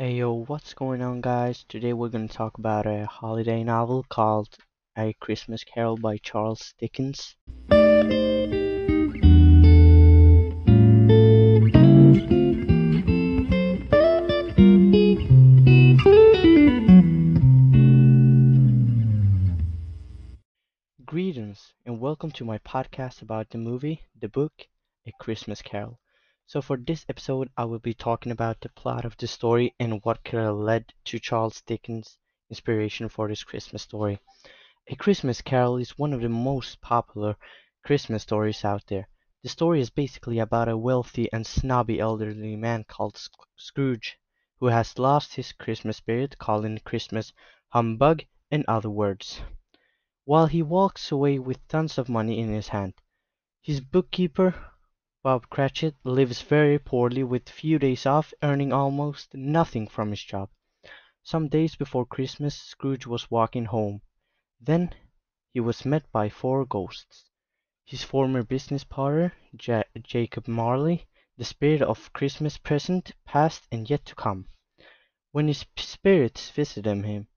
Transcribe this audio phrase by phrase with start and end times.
[0.00, 1.66] Hey yo, what's going on guys?
[1.68, 4.48] Today we're going to talk about a holiday novel called
[4.96, 7.36] A Christmas Carol by Charles Dickens.
[21.04, 24.66] Greetings and welcome to my podcast about the movie, the book,
[25.06, 25.98] A Christmas Carol.
[26.52, 30.02] So for this episode, I will be talking about the plot of the story and
[30.02, 32.18] what could have led to Charles Dickens'
[32.48, 34.18] inspiration for this Christmas story.
[34.88, 37.36] A Christmas Carol is one of the most popular
[37.84, 39.08] Christmas stories out there.
[39.44, 43.16] The story is basically about a wealthy and snobby elderly man called
[43.54, 44.18] Scrooge,
[44.58, 47.32] who has lost his Christmas spirit, calling Christmas
[47.68, 49.40] humbug and other words.
[50.24, 52.94] While he walks away with tons of money in his hand,
[53.62, 54.69] his bookkeeper
[55.22, 60.48] Bob Cratchit lives very poorly with few days off, earning almost nothing from his job.
[61.22, 64.00] Some days before Christmas Scrooge was walking home.
[64.58, 64.94] Then
[65.52, 67.28] he was met by four ghosts.
[67.84, 71.06] His former business partner, ja Jacob Marley,
[71.36, 74.46] the spirit of Christmas present, past, and yet to come.
[75.32, 77.28] When his spirits visited him,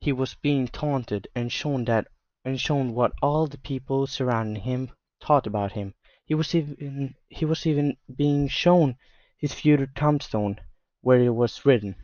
[0.00, 2.06] he was being taunted and shown that
[2.44, 5.94] and shown what all the people surrounding him thought about him.
[6.28, 8.98] He was even he was even being shown
[9.38, 10.60] his future tombstone,
[11.00, 11.96] where it was written,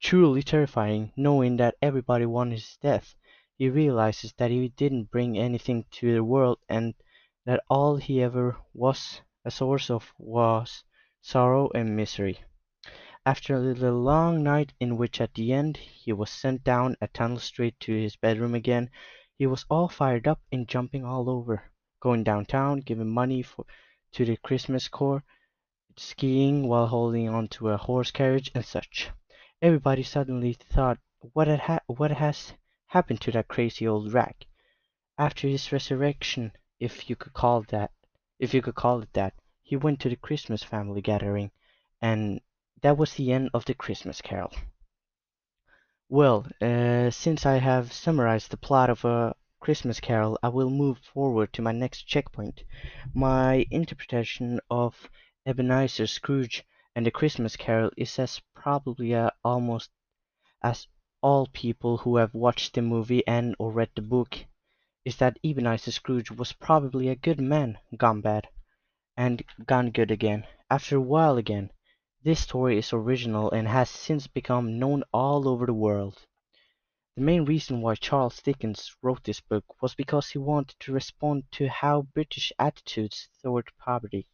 [0.00, 3.14] "Truly terrifying, knowing that everybody wanted his death,
[3.58, 6.94] he realizes that he didn't bring anything to the world and
[7.44, 10.82] that all he ever was a source of was
[11.20, 12.38] sorrow and misery."
[13.26, 17.38] After the long night in which at the end he was sent down a tunnel
[17.38, 18.88] straight to his bedroom again,
[19.36, 21.64] he was all fired up and jumping all over
[22.00, 23.64] going downtown, giving money for,
[24.12, 25.22] to the Christmas corps,
[25.96, 29.10] skiing while holding on to a horse carriage, and such.
[29.62, 32.54] Everybody suddenly thought, what, had ha- what has
[32.86, 34.34] happened to that crazy old rag?
[35.18, 37.92] After his resurrection, if you could call that,
[38.38, 41.50] if you could call it that, he went to the Christmas family gathering,
[42.00, 42.40] and
[42.82, 44.52] that was the end of the Christmas Carol.
[46.08, 50.98] Well, uh, since I have summarized the plot of a Christmas Carol, I will move
[50.98, 52.64] forward to my next checkpoint.
[53.12, 55.10] My interpretation of
[55.46, 56.64] Ebenezer Scrooge
[56.96, 59.90] and the Christmas Carol is as probably uh, almost
[60.62, 60.86] as
[61.22, 64.46] all people who have watched the movie and or read the book
[65.04, 68.48] is that Ebenezer Scrooge was probably a good man gone bad
[69.14, 71.70] and gone good again after a while again.
[72.22, 76.26] This story is original and has since become known all over the world.
[77.16, 81.50] The main reason why Charles Dickens wrote this book was because he wanted to respond
[81.50, 84.28] to how British attitudes toward poverty,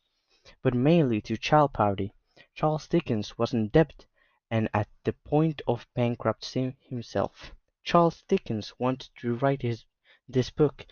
[0.61, 2.13] but mainly to child poverty.
[2.55, 4.05] Charles Dickens was in debt
[4.51, 7.53] and at the point of bankruptcy himself.
[7.83, 9.87] Charles Dickens wanted to write his,
[10.29, 10.85] this book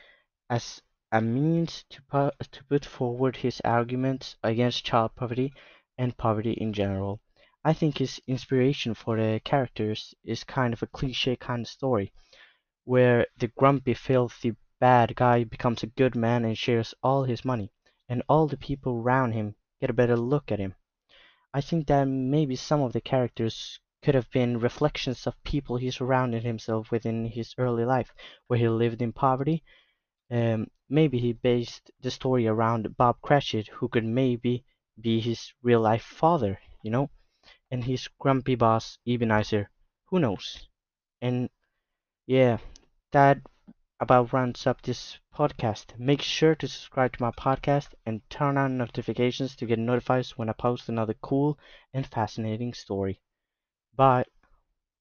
[0.48, 0.80] as
[1.12, 2.00] a means to,
[2.50, 5.52] to put forward his arguments against child poverty
[5.98, 7.20] and poverty in general.
[7.66, 12.12] I think his inspiration for the characters is kind of a cliche kind of story,
[12.84, 17.72] where the grumpy, filthy, bad guy becomes a good man and shares all his money,
[18.06, 20.74] and all the people around him get a better look at him.
[21.54, 25.90] I think that maybe some of the characters could have been reflections of people he
[25.90, 28.12] surrounded himself with in his early life,
[28.46, 29.64] where he lived in poverty.
[30.30, 34.66] Um, maybe he based the story around Bob Cratchit, who could maybe
[35.00, 37.08] be his real life father, you know?
[37.70, 39.70] And his grumpy boss Ebenezer.
[40.06, 40.68] Who knows?
[41.20, 41.50] And
[42.26, 42.58] yeah,
[43.12, 43.38] that
[44.00, 45.98] about rounds up this podcast.
[45.98, 50.48] Make sure to subscribe to my podcast and turn on notifications to get notified when
[50.48, 51.58] I post another cool
[51.92, 53.20] and fascinating story.
[53.94, 54.24] Bye.